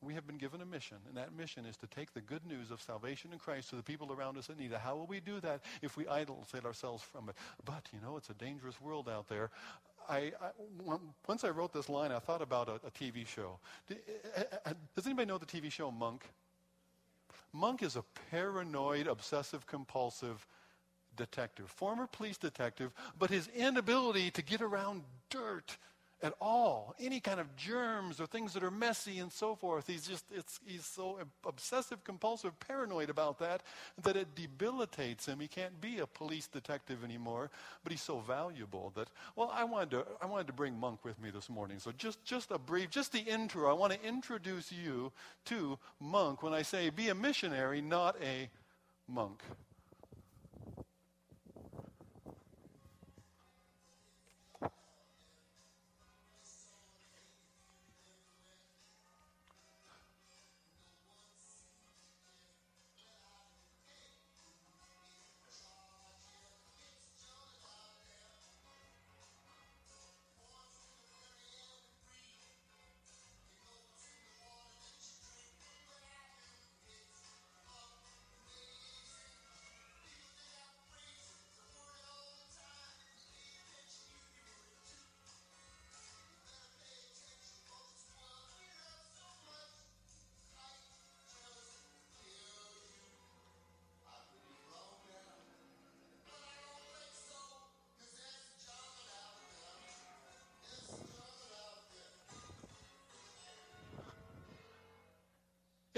[0.00, 2.70] We have been given a mission, and that mission is to take the good news
[2.70, 4.72] of salvation in Christ to the people around us in need.
[4.72, 7.34] How will we do that if we isolate ourselves from it?
[7.64, 9.50] But, you know, it's a dangerous world out there.
[10.08, 10.50] I, I,
[11.26, 13.58] once I wrote this line, I thought about a, a TV show.
[13.90, 13.94] Uh,
[14.36, 16.24] uh, uh, does anybody know the TV show Monk?
[17.52, 20.46] Monk is a paranoid, obsessive compulsive
[21.16, 25.76] detective, former police detective, but his inability to get around dirt
[26.22, 29.86] at all, any kind of germs or things that are messy and so forth.
[29.86, 30.24] He's just,
[30.66, 33.62] he's so obsessive, compulsive, paranoid about that
[34.02, 35.38] that it debilitates him.
[35.38, 37.50] He can't be a police detective anymore,
[37.84, 41.20] but he's so valuable that, well, I wanted to, I wanted to bring Monk with
[41.22, 41.78] me this morning.
[41.78, 43.70] So just, just a brief, just the intro.
[43.70, 45.12] I want to introduce you
[45.46, 48.48] to Monk when I say be a missionary, not a
[49.08, 49.40] monk.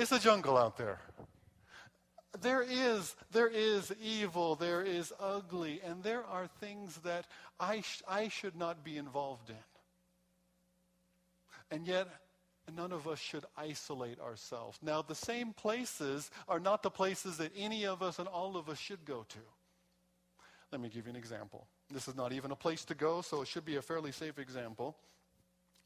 [0.00, 0.98] It's a jungle out there.
[2.40, 7.26] There is, there is evil, there is ugly, and there are things that
[7.58, 9.56] I, sh- I should not be involved in.
[11.70, 12.08] And yet,
[12.74, 14.78] none of us should isolate ourselves.
[14.80, 18.70] Now, the same places are not the places that any of us and all of
[18.70, 19.38] us should go to.
[20.72, 21.66] Let me give you an example.
[21.92, 24.38] This is not even a place to go, so it should be a fairly safe
[24.38, 24.96] example.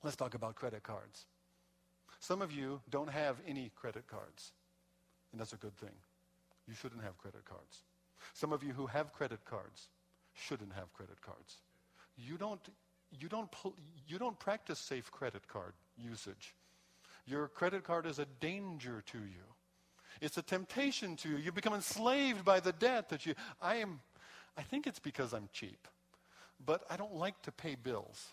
[0.04, 1.26] Let's talk about credit cards.
[2.20, 4.52] Some of you don't have any credit cards,
[5.32, 5.94] and that's a good thing.
[6.66, 7.82] You shouldn't have credit cards.
[8.32, 9.88] Some of you who have credit cards
[10.32, 11.58] shouldn't have credit cards.
[12.16, 12.60] You don't,
[13.18, 13.50] you don't,
[14.08, 16.54] you don't practice safe credit card usage.
[17.26, 19.44] Your credit card is a danger to you.
[20.20, 21.36] It's a temptation to you.
[21.36, 23.34] You become enslaved by the debt that you.
[23.60, 24.00] I am.
[24.56, 25.88] I think it's because I'm cheap,
[26.64, 28.32] but I don't like to pay bills.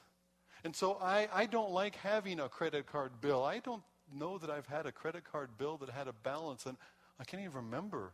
[0.64, 3.44] And so I, I don't like having a credit card bill.
[3.44, 6.78] I don't know that I've had a credit card bill that had a balance, and
[7.20, 8.14] I can't even remember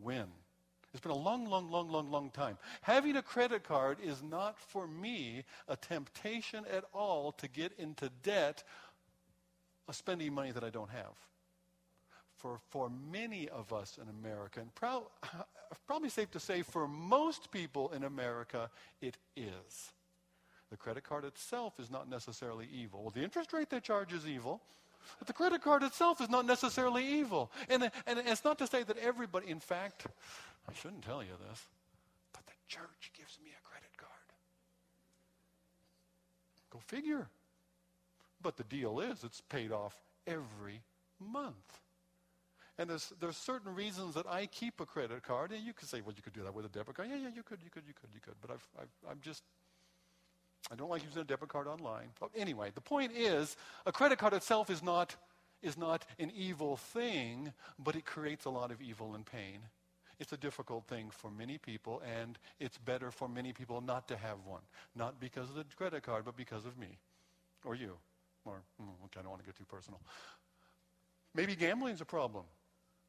[0.00, 0.26] when.
[0.92, 2.58] It's been a long, long, long, long, long time.
[2.82, 8.10] Having a credit card is not for me a temptation at all to get into
[8.22, 8.62] debt
[9.88, 11.14] of spending money that I don't have.
[12.36, 15.06] For, for many of us in America, and pro-
[15.86, 18.68] probably safe to say for most people in America,
[19.00, 19.92] it is.
[20.72, 23.02] The credit card itself is not necessarily evil.
[23.02, 24.62] Well, the interest rate they charge is evil.
[25.18, 27.52] But the credit card itself is not necessarily evil.
[27.68, 30.06] And, and it's not to say that everybody, in fact,
[30.66, 31.66] I shouldn't tell you this,
[32.32, 34.10] but the church gives me a credit card.
[36.70, 37.28] Go figure.
[38.40, 39.94] But the deal is it's paid off
[40.26, 40.80] every
[41.20, 41.80] month.
[42.78, 45.52] And there's, there's certain reasons that I keep a credit card.
[45.52, 47.10] And you could say, well, you could do that with a debit card.
[47.10, 48.36] Yeah, yeah, you could, you could, you could, you could.
[48.40, 49.42] But I've, I've, I'm just
[50.70, 52.08] I don't like using a debit card online.
[52.20, 55.16] But anyway, the point is, a credit card itself is not,
[55.62, 59.58] is not an evil thing, but it creates a lot of evil and pain.
[60.20, 64.16] It's a difficult thing for many people, and it's better for many people not to
[64.16, 64.60] have one.
[64.94, 66.98] Not because of the credit card, but because of me
[67.64, 67.96] or you.
[68.44, 70.00] Or, okay, I don't want to get too personal.
[71.34, 72.44] Maybe gambling's a problem.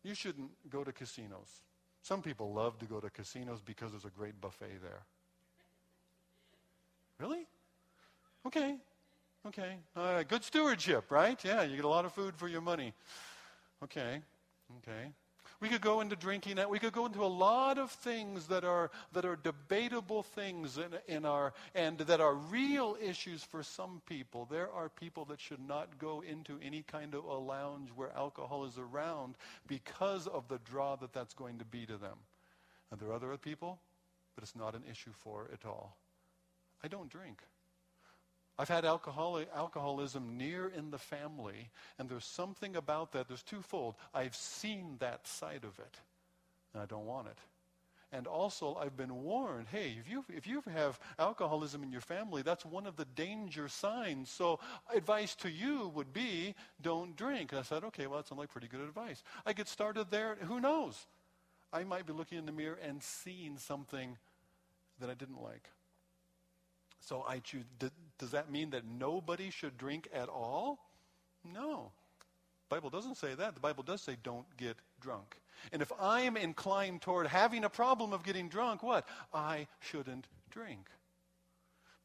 [0.04, 1.64] You shouldn't go to casinos.
[2.02, 5.04] Some people love to go to casinos because there's a great buffet there.
[7.20, 7.46] Really?
[8.46, 8.78] Okay.
[9.46, 9.76] Okay.
[9.96, 11.40] Uh, good stewardship, right?
[11.44, 12.94] Yeah, you get a lot of food for your money.
[13.84, 14.22] Okay.
[14.80, 15.12] Okay.
[15.60, 16.60] We could go into drinking.
[16.70, 20.94] We could go into a lot of things that are that are debatable things in,
[21.08, 24.46] in our and that are real issues for some people.
[24.52, 28.66] There are people that should not go into any kind of a lounge where alcohol
[28.66, 32.18] is around because of the draw that that's going to be to them.
[32.92, 33.80] And there are other people
[34.36, 35.96] that it's not an issue for at all.
[36.84, 37.42] I don't drink.
[38.60, 43.28] I've had alcoholic, alcoholism near in the family, and there's something about that.
[43.28, 43.96] There's twofold.
[44.14, 45.98] I've seen that side of it,
[46.74, 47.38] and I don't want it.
[48.12, 52.44] And also, I've been warned hey, if you, if you have alcoholism in your family,
[52.44, 54.30] that's one of the danger signs.
[54.30, 54.60] So,
[54.94, 57.52] advice to you would be don't drink.
[57.52, 59.24] And I said, okay, well, that sounds like pretty good advice.
[59.48, 61.08] I get started there, who knows?
[61.72, 64.16] I might be looking in the mirror and seeing something
[65.00, 65.70] that I didn't like.
[67.06, 67.66] So I choose.
[68.18, 70.80] Does that mean that nobody should drink at all?
[71.44, 71.92] No.
[72.70, 73.56] The Bible doesn't say that.
[73.56, 75.38] The Bible does say don't get drunk.
[75.72, 79.08] And if I'm inclined toward having a problem of getting drunk, what?
[79.34, 80.88] I shouldn't drink.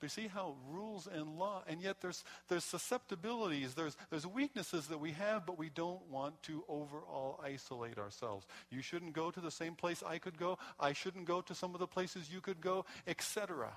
[0.00, 4.86] But you see how rules and law, and yet there's, there's susceptibilities, there's, there's weaknesses
[4.88, 8.46] that we have, but we don't want to overall isolate ourselves.
[8.70, 10.58] You shouldn't go to the same place I could go.
[10.78, 13.72] I shouldn't go to some of the places you could go, etc.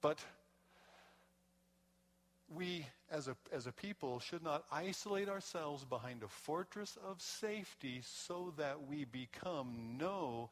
[0.00, 0.18] But
[2.54, 8.00] we, as a, as a people, should not isolate ourselves behind a fortress of safety
[8.04, 10.50] so that we become no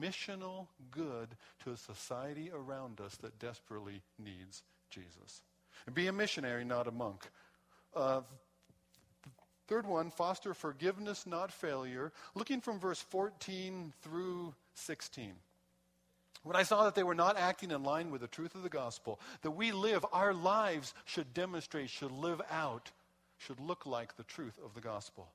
[0.00, 1.28] missional good
[1.64, 5.42] to a society around us that desperately needs Jesus.
[5.86, 7.28] And be a missionary, not a monk.
[7.94, 8.20] Uh,
[9.66, 12.12] third one, foster forgiveness, not failure.
[12.34, 15.32] Looking from verse 14 through 16.
[16.42, 18.68] When I saw that they were not acting in line with the truth of the
[18.68, 22.90] gospel, that we live, our lives should demonstrate, should live out,
[23.38, 25.28] should look like the truth of the gospel.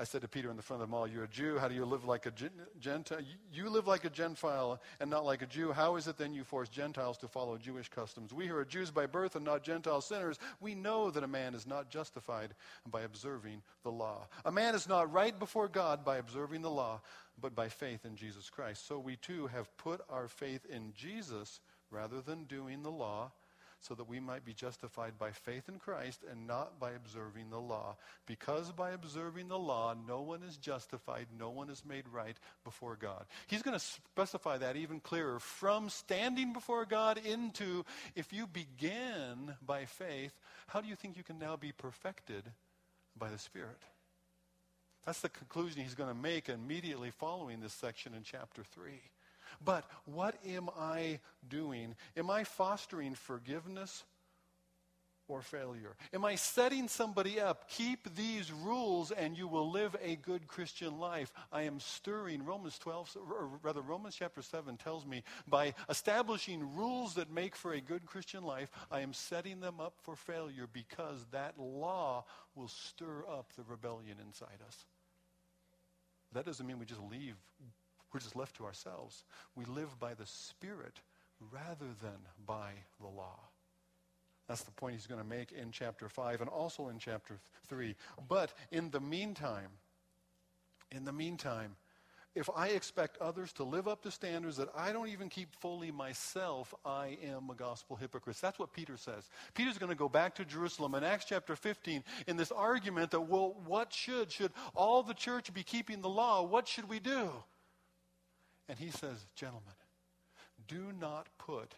[0.00, 1.58] I said to Peter in the front of the mall, You're a Jew.
[1.58, 2.32] How do you live like a
[2.80, 3.18] Gentile?
[3.52, 5.72] You live like a Gentile and not like a Jew.
[5.72, 8.32] How is it then you force Gentiles to follow Jewish customs?
[8.32, 11.54] We who are Jews by birth and not Gentile sinners, we know that a man
[11.54, 12.54] is not justified
[12.90, 14.26] by observing the law.
[14.46, 17.02] A man is not right before God by observing the law,
[17.38, 18.88] but by faith in Jesus Christ.
[18.88, 21.60] So we too have put our faith in Jesus
[21.90, 23.32] rather than doing the law
[23.80, 27.58] so that we might be justified by faith in Christ and not by observing the
[27.58, 27.96] law.
[28.26, 32.96] Because by observing the law, no one is justified, no one is made right before
[32.96, 33.24] God.
[33.46, 39.54] He's going to specify that even clearer from standing before God into if you begin
[39.64, 42.44] by faith, how do you think you can now be perfected
[43.18, 43.80] by the Spirit?
[45.06, 48.92] That's the conclusion he's going to make immediately following this section in chapter 3.
[49.64, 51.94] But what am I doing?
[52.16, 54.04] Am I fostering forgiveness
[55.28, 55.96] or failure?
[56.12, 57.68] Am I setting somebody up?
[57.68, 61.32] Keep these rules and you will live a good Christian life.
[61.52, 67.14] I am stirring Romans 12, or rather Romans chapter 7 tells me by establishing rules
[67.14, 71.24] that make for a good Christian life, I am setting them up for failure because
[71.30, 74.84] that law will stir up the rebellion inside us.
[76.32, 77.36] That doesn't mean we just leave
[78.12, 79.24] we're just left to ourselves.
[79.54, 81.00] We live by the Spirit
[81.52, 82.70] rather than by
[83.00, 83.38] the law.
[84.48, 87.94] That's the point he's going to make in chapter 5 and also in chapter 3.
[88.28, 89.68] But in the meantime,
[90.90, 91.76] in the meantime,
[92.34, 95.90] if I expect others to live up to standards that I don't even keep fully
[95.90, 98.36] myself, I am a gospel hypocrite.
[98.40, 99.28] That's what Peter says.
[99.54, 103.22] Peter's going to go back to Jerusalem in Acts chapter 15 in this argument that,
[103.22, 104.30] well, what should?
[104.30, 106.42] Should all the church be keeping the law?
[106.42, 107.30] What should we do?
[108.70, 109.74] And he says, Gentlemen,
[110.68, 111.74] do not put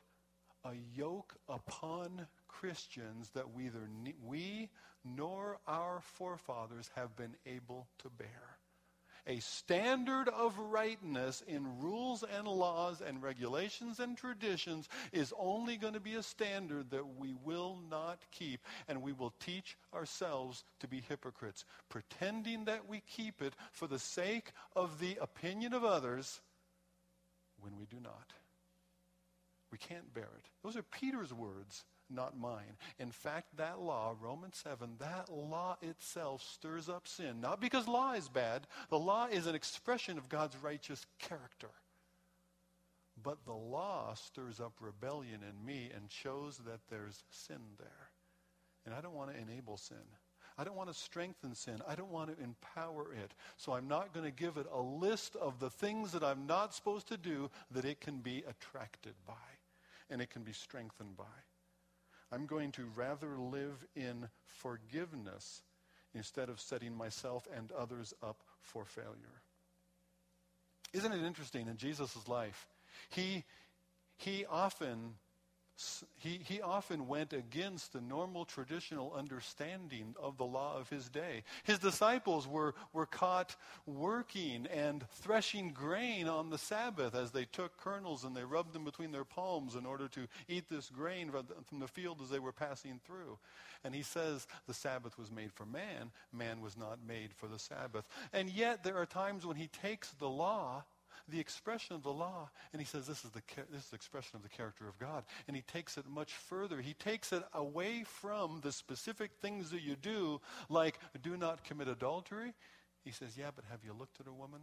[0.62, 3.88] a yoke upon Christians that we neither
[4.22, 4.68] we
[5.02, 8.58] nor our forefathers have been able to bear.
[9.26, 15.94] A standard of rightness in rules and laws and regulations and traditions is only going
[15.94, 20.88] to be a standard that we will not keep, and we will teach ourselves to
[20.88, 26.42] be hypocrites, pretending that we keep it for the sake of the opinion of others
[27.62, 28.32] when we do not.
[29.70, 30.46] We can't bear it.
[30.62, 32.76] Those are Peter's words, not mine.
[32.98, 37.40] In fact, that law, Romans 7, that law itself stirs up sin.
[37.40, 41.70] Not because law is bad, the law is an expression of God's righteous character.
[43.22, 48.10] But the law stirs up rebellion in me and shows that there's sin there.
[48.84, 49.96] And I don't want to enable sin.
[50.58, 51.80] I don't want to strengthen sin.
[51.86, 53.32] I don't want to empower it.
[53.56, 56.74] So I'm not going to give it a list of the things that I'm not
[56.74, 59.34] supposed to do that it can be attracted by
[60.10, 61.24] and it can be strengthened by.
[62.30, 65.62] I'm going to rather live in forgiveness
[66.14, 69.42] instead of setting myself and others up for failure.
[70.92, 72.66] Isn't it interesting in Jesus' life?
[73.08, 73.44] He,
[74.16, 75.14] he often
[76.18, 81.42] he, he often went against the normal traditional understanding of the law of his day.
[81.64, 83.56] His disciples were, were caught
[83.86, 88.84] working and threshing grain on the Sabbath as they took kernels and they rubbed them
[88.84, 92.52] between their palms in order to eat this grain from the field as they were
[92.52, 93.38] passing through.
[93.84, 97.58] And he says the Sabbath was made for man, man was not made for the
[97.58, 98.06] Sabbath.
[98.32, 100.84] And yet there are times when he takes the law
[101.28, 104.36] the expression of the law, and he says this is, the, this is the expression
[104.36, 105.24] of the character of God.
[105.46, 106.80] And he takes it much further.
[106.80, 111.88] He takes it away from the specific things that you do, like do not commit
[111.88, 112.54] adultery.
[113.04, 114.60] He says, yeah, but have you looked at a woman?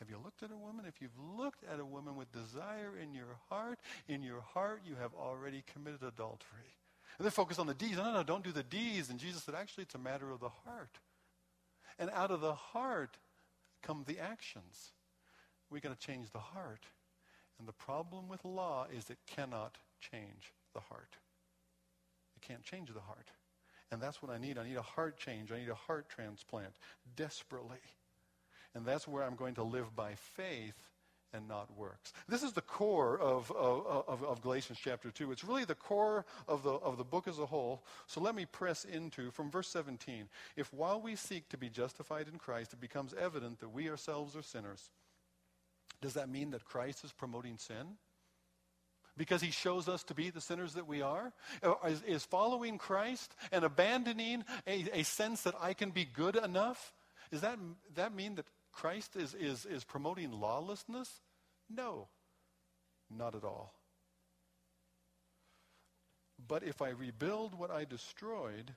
[0.00, 0.86] Have you looked at a woman?
[0.86, 4.96] If you've looked at a woman with desire in your heart, in your heart you
[5.00, 6.74] have already committed adultery.
[7.18, 7.96] And they're focused on the deeds.
[7.96, 9.08] No, no, no, don't do the deeds.
[9.08, 10.98] And Jesus said, actually, it's a matter of the heart.
[11.96, 13.18] And out of the heart
[13.82, 14.93] come the actions
[15.74, 16.86] we got to change the heart.
[17.58, 21.16] And the problem with law is it cannot change the heart.
[22.36, 23.30] It can't change the heart.
[23.90, 24.56] And that's what I need.
[24.56, 25.50] I need a heart change.
[25.50, 26.74] I need a heart transplant
[27.16, 27.82] desperately.
[28.74, 30.74] And that's where I'm going to live by faith
[31.32, 32.12] and not works.
[32.28, 35.32] This is the core of, of, of, of, Galatians chapter 2.
[35.32, 37.82] It's really the core of the, of the book as a whole.
[38.06, 40.28] So let me press into from verse 17.
[40.56, 44.36] If while we seek to be justified in Christ, it becomes evident that we ourselves
[44.36, 44.90] are sinners,
[46.04, 47.96] does that mean that Christ is promoting sin?
[49.16, 51.32] Because he shows us to be the sinners that we are?
[51.88, 56.92] Is, is following Christ and abandoning a, a sense that I can be good enough?
[57.32, 57.58] Does that,
[57.94, 61.08] that mean that Christ is, is, is promoting lawlessness?
[61.70, 62.08] No,
[63.10, 63.72] not at all.
[66.46, 68.74] But if I rebuild what I destroyed,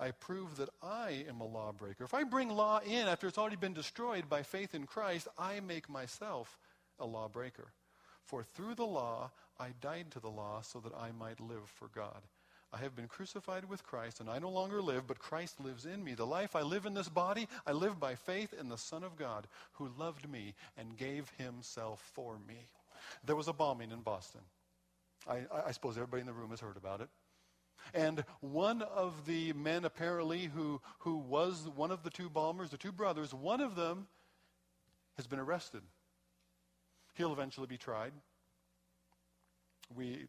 [0.00, 2.04] I prove that I am a lawbreaker.
[2.04, 5.60] If I bring law in after it's already been destroyed by faith in Christ, I
[5.60, 6.58] make myself
[6.98, 7.72] a lawbreaker.
[8.24, 11.88] For through the law I died to the law so that I might live for
[11.94, 12.22] God.
[12.72, 16.04] I have been crucified with Christ, and I no longer live, but Christ lives in
[16.04, 16.14] me.
[16.14, 19.16] The life I live in this body, I live by faith in the Son of
[19.16, 22.68] God, who loved me and gave himself for me.
[23.24, 24.42] There was a bombing in Boston.
[25.28, 27.08] I, I suppose everybody in the room has heard about it.
[27.94, 32.76] And one of the men, apparently, who, who was one of the two bombers, the
[32.76, 34.06] two brothers, one of them
[35.16, 35.82] has been arrested.
[37.14, 38.12] He'll eventually be tried.
[39.94, 40.26] We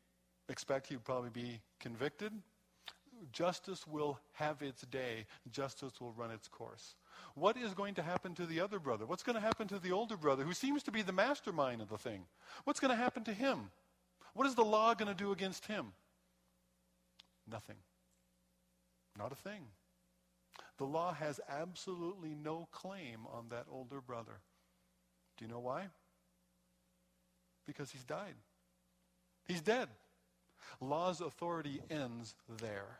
[0.49, 2.33] expect he'll probably be convicted.
[3.31, 5.25] Justice will have its day.
[5.51, 6.95] Justice will run its course.
[7.35, 9.05] What is going to happen to the other brother?
[9.05, 11.89] What's going to happen to the older brother who seems to be the mastermind of
[11.89, 12.23] the thing?
[12.63, 13.69] What's going to happen to him?
[14.33, 15.93] What is the law going to do against him?
[17.49, 17.77] Nothing.
[19.17, 19.63] Not a thing.
[20.77, 24.39] The law has absolutely no claim on that older brother.
[25.37, 25.87] Do you know why?
[27.67, 28.35] Because he's died.
[29.45, 29.89] He's dead.
[30.79, 32.99] Law's authority ends there.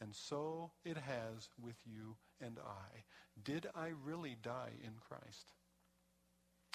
[0.00, 3.02] And so it has with you and I.
[3.42, 5.52] Did I really die in Christ?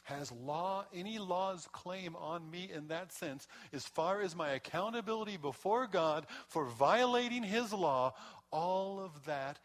[0.03, 5.37] Has law, any law's claim on me in that sense, as far as my accountability
[5.37, 8.13] before God for violating his law,
[8.51, 9.59] all of that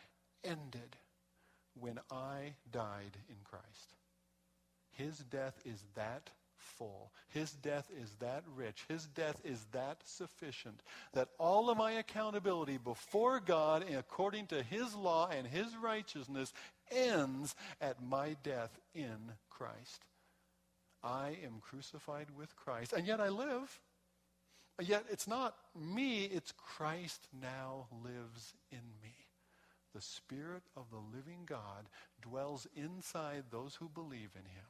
[0.45, 0.97] ended
[1.81, 3.95] when I died in Christ.
[4.93, 7.11] His death is that full.
[7.29, 8.85] His death is that rich.
[8.89, 10.81] His death is that sufficient
[11.13, 16.53] that all of my accountability before God, according to His law and His righteousness,
[16.91, 20.05] ends at my death in Christ.
[21.05, 23.81] I am crucified with Christ, and yet I live.
[24.81, 29.15] Yet it's not me, it's Christ now lives in me.
[29.95, 31.89] The Spirit of the living God
[32.23, 34.67] dwells inside those who believe in him.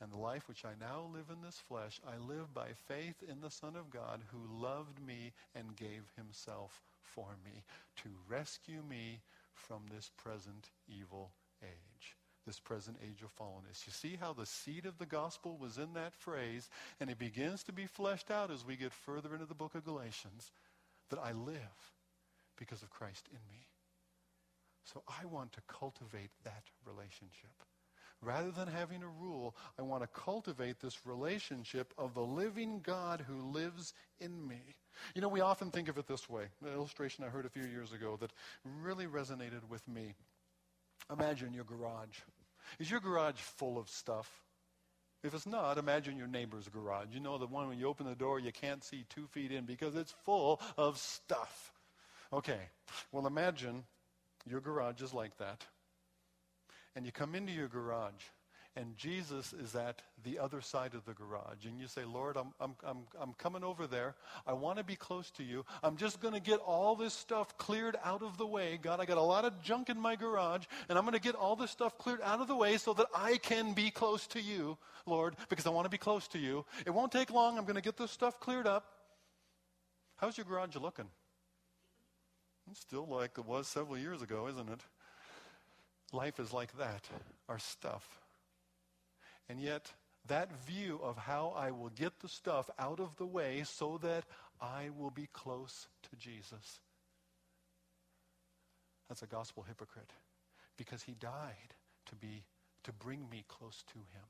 [0.00, 3.40] And the life which I now live in this flesh, I live by faith in
[3.40, 7.64] the Son of God who loved me and gave himself for me
[8.02, 9.20] to rescue me
[9.52, 11.32] from this present evil
[12.46, 13.86] this present age of fallenness.
[13.86, 16.68] You see how the seed of the gospel was in that phrase,
[17.00, 19.84] and it begins to be fleshed out as we get further into the book of
[19.84, 20.52] Galatians
[21.10, 21.92] that I live
[22.56, 23.66] because of Christ in me.
[24.84, 27.50] So I want to cultivate that relationship.
[28.22, 33.24] Rather than having a rule, I want to cultivate this relationship of the living God
[33.26, 34.62] who lives in me.
[35.14, 36.44] You know, we often think of it this way.
[36.64, 38.32] An illustration I heard a few years ago that
[38.64, 40.14] really resonated with me.
[41.12, 42.20] Imagine your garage.
[42.78, 44.30] Is your garage full of stuff?
[45.22, 47.08] If it's not, imagine your neighbor's garage.
[47.12, 49.64] You know, the one when you open the door, you can't see two feet in
[49.64, 51.72] because it's full of stuff.
[52.32, 52.60] Okay,
[53.12, 53.84] well, imagine
[54.48, 55.64] your garage is like that
[56.96, 58.24] and you come into your garage
[58.76, 61.64] and Jesus is at the other side of the garage.
[61.64, 64.14] And you say, Lord, I'm, I'm, I'm, I'm coming over there.
[64.46, 65.64] I want to be close to you.
[65.82, 68.78] I'm just going to get all this stuff cleared out of the way.
[68.80, 71.34] God, I got a lot of junk in my garage, and I'm going to get
[71.34, 74.40] all this stuff cleared out of the way so that I can be close to
[74.42, 76.66] you, Lord, because I want to be close to you.
[76.84, 77.56] It won't take long.
[77.56, 78.84] I'm going to get this stuff cleared up.
[80.16, 81.08] How's your garage looking?
[82.70, 84.80] It's still like it was several years ago, isn't it?
[86.12, 87.04] Life is like that,
[87.48, 88.25] our stuff.
[89.48, 89.92] And yet,
[90.26, 94.24] that view of how I will get the stuff out of the way so that
[94.60, 96.80] I will be close to Jesus.
[99.08, 100.12] That's a gospel hypocrite
[100.76, 101.74] because he died
[102.06, 102.44] to be
[102.84, 104.24] to bring me close to him.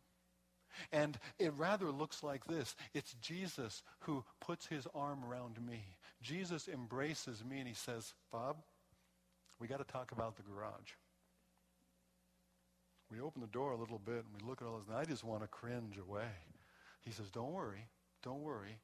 [0.93, 2.77] And it rather looks like this.
[2.93, 5.97] It's Jesus who puts his arm around me.
[6.21, 8.62] Jesus embraces me and he says, "Bob,
[9.59, 10.93] we got to talk about the garage."
[13.11, 15.05] We open the door a little bit and we look at all this, and I
[15.05, 16.29] just want to cringe away.
[17.05, 17.89] He says, Don't worry,
[18.23, 18.79] don't worry.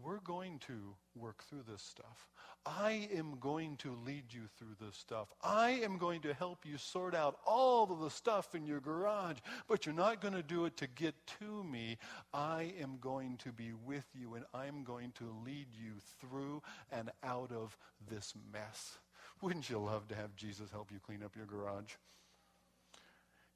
[0.00, 2.28] We're going to work through this stuff.
[2.64, 5.26] I am going to lead you through this stuff.
[5.42, 9.38] I am going to help you sort out all of the stuff in your garage,
[9.66, 11.98] but you're not going to do it to get to me.
[12.32, 17.10] I am going to be with you and I'm going to lead you through and
[17.24, 17.76] out of
[18.08, 18.98] this mess.
[19.40, 21.94] Wouldn't you love to have Jesus help you clean up your garage?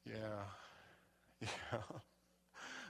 [0.07, 0.45] Yeah.
[1.73, 1.81] Yeah.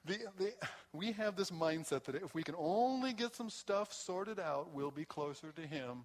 [0.04, 0.52] The, the,
[0.92, 4.90] we have this mindset that if we can only get some stuff sorted out, we'll
[4.90, 6.04] be closer to him.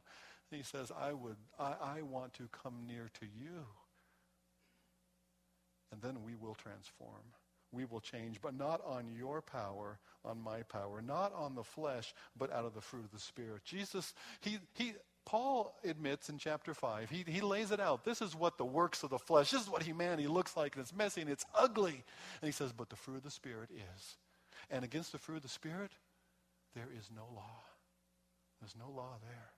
[0.52, 3.66] And he says, I would, I, I want to come near to you.
[5.92, 7.24] And then we will transform.
[7.72, 12.14] We will change, but not on your power, on my power, not on the flesh,
[12.38, 13.64] but out of the fruit of the Spirit.
[13.66, 14.94] Jesus, he, he,
[15.28, 18.06] Paul admits in chapter 5, he, he lays it out.
[18.06, 20.82] This is what the works of the flesh, this is what humanity looks like, and
[20.82, 22.02] it's messy and it's ugly.
[22.42, 24.16] And he says, but the fruit of the Spirit is.
[24.72, 25.92] And against the fruit of the Spirit,
[26.76, 27.60] there is no law.
[28.62, 29.52] There's no law there.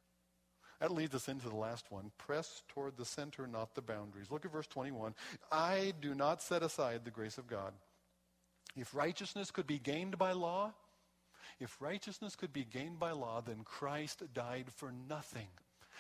[0.80, 2.10] That leads us into the last one.
[2.18, 4.32] Press toward the center, not the boundaries.
[4.32, 5.14] Look at verse 21.
[5.52, 7.74] I do not set aside the grace of God.
[8.76, 10.74] If righteousness could be gained by law,
[11.60, 15.50] If righteousness could be gained by law, then Christ died for nothing.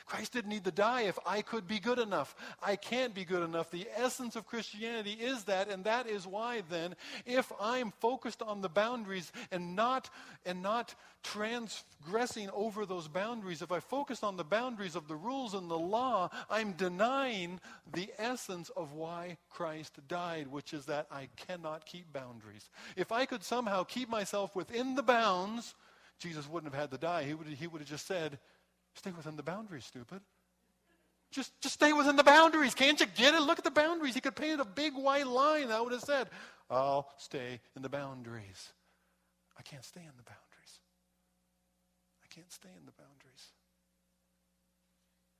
[0.06, 2.36] Christ didn't need to die if I could be good enough.
[2.62, 3.72] I can't be good enough.
[3.72, 6.96] The essence of Christianity is that, and that is why then,
[7.26, 10.10] if I'm focused on the boundaries and not
[10.46, 15.54] and not transgressing over those boundaries, if I focus on the boundaries of the rules
[15.54, 17.60] and the law, I'm denying
[17.92, 22.70] the essence of why Christ died, which is that I cannot keep boundaries.
[22.96, 25.76] If I could somehow keep myself within the bounds,
[26.20, 27.24] Jesus wouldn't have had to die.
[27.24, 28.40] He would, he would have just said,
[29.00, 30.20] Stay within the boundaries, stupid.
[31.32, 32.76] Just, just stay within the boundaries.
[32.76, 33.40] Can't you get it?
[33.40, 34.14] Look at the boundaries.
[34.14, 35.70] He could paint a big white line.
[35.70, 36.28] That would have said,
[36.70, 38.74] I'll stay in the boundaries.
[39.58, 40.82] I can't stay in the boundaries.
[42.22, 43.54] I can't stay in the boundaries.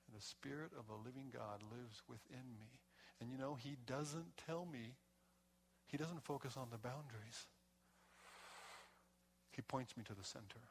[0.08, 2.80] And the Spirit of the living God lives within me.
[3.20, 4.96] And you know, He doesn't tell me,
[5.88, 7.48] He doesn't focus on the boundaries.
[9.52, 10.64] He points me to the center.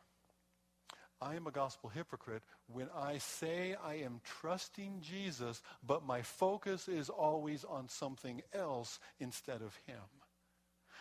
[1.21, 6.89] I am a gospel hypocrite when I say I am trusting Jesus, but my focus
[6.89, 9.97] is always on something else instead of him.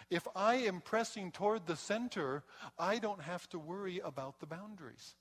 [0.09, 2.43] If I am pressing toward the center,
[2.79, 5.15] I don't have to worry about the boundaries.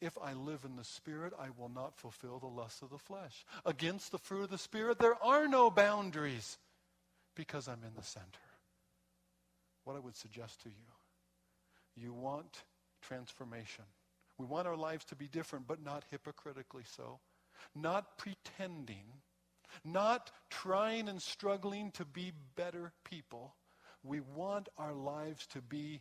[0.00, 3.44] If I live in the Spirit, I will not fulfill the lusts of the flesh.
[3.66, 6.58] Against the fruit of the Spirit, there are no boundaries
[7.36, 8.24] because I'm in the center.
[9.84, 10.86] What I would suggest to you,
[11.96, 12.62] you want
[13.00, 13.84] transformation.
[14.38, 17.20] We want our lives to be different, but not hypocritically so.
[17.74, 19.04] Not pretending,
[19.84, 23.54] not trying and struggling to be better people.
[24.02, 26.00] We want our lives to be,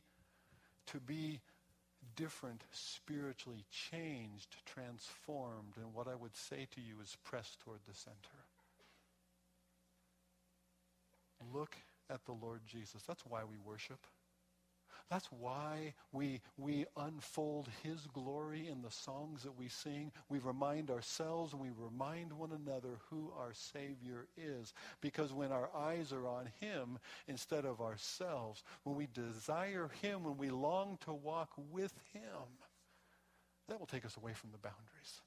[0.87, 1.41] to be
[2.15, 5.73] different, spiritually changed, transformed.
[5.75, 8.15] And what I would say to you is press toward the center.
[11.53, 11.75] Look
[12.09, 13.03] at the Lord Jesus.
[13.07, 13.99] That's why we worship.
[15.09, 20.11] That's why we, we unfold his glory in the songs that we sing.
[20.29, 24.71] We remind ourselves and we remind one another who our Savior is.
[25.01, 30.37] Because when our eyes are on him instead of ourselves, when we desire him, when
[30.37, 32.21] we long to walk with him,
[33.67, 35.21] that will take us away from the boundaries.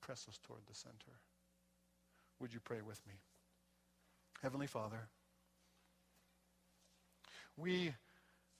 [0.00, 1.18] Press us toward the center.
[2.38, 3.14] Would you pray with me?
[4.42, 5.08] Heavenly Father,
[7.60, 7.94] we,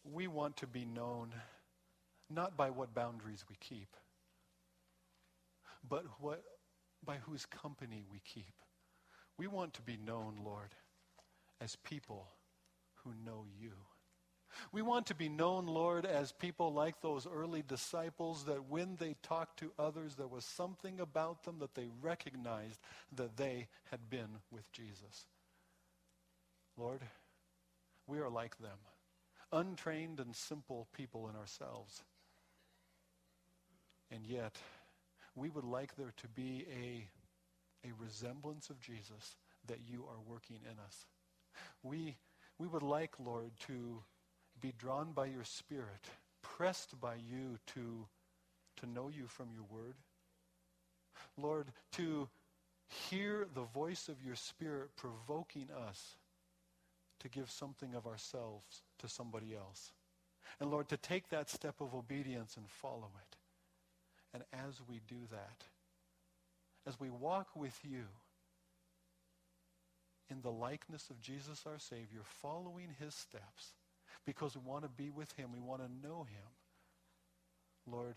[0.04, 1.32] we want to be known
[2.28, 3.96] not by what boundaries we keep,
[5.88, 6.42] but what,
[7.04, 8.54] by whose company we keep.
[9.36, 10.74] We want to be known, Lord,
[11.60, 12.28] as people
[13.04, 13.72] who know you.
[14.72, 19.14] We want to be known, Lord, as people like those early disciples that when they
[19.22, 22.80] talked to others, there was something about them that they recognized
[23.16, 25.26] that they had been with Jesus.
[26.76, 27.00] Lord,
[28.10, 28.78] we are like them,
[29.52, 32.02] untrained and simple people in ourselves.
[34.10, 34.58] And yet,
[35.36, 39.36] we would like there to be a, a resemblance of Jesus
[39.68, 41.06] that you are working in us.
[41.84, 42.16] We,
[42.58, 44.02] we would like, Lord, to
[44.60, 46.08] be drawn by your Spirit,
[46.42, 48.06] pressed by you to,
[48.78, 49.94] to know you from your word.
[51.36, 52.28] Lord, to
[52.88, 56.16] hear the voice of your Spirit provoking us
[57.20, 59.92] to give something of ourselves to somebody else.
[60.58, 63.36] And Lord, to take that step of obedience and follow it.
[64.34, 65.64] And as we do that,
[66.86, 68.04] as we walk with you
[70.30, 73.74] in the likeness of Jesus our Savior, following his steps,
[74.24, 76.46] because we want to be with him, we want to know him,
[77.86, 78.16] Lord,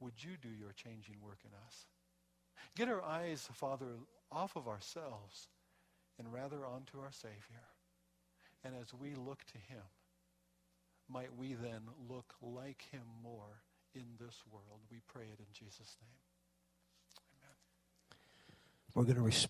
[0.00, 1.86] would you do your changing work in us?
[2.76, 3.86] Get our eyes, Father,
[4.30, 5.48] off of ourselves
[6.18, 7.66] and rather onto our Savior.
[8.64, 9.82] And as we look to him,
[11.08, 13.62] might we then look like him more
[13.94, 14.80] in this world.
[14.90, 16.20] We pray it in Jesus' name.
[17.40, 17.56] Amen.
[18.94, 19.46] We're going to respond.